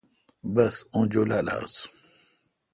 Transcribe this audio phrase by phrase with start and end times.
[0.53, 1.75] بس اوں جولال آس